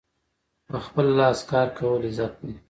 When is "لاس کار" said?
1.19-1.67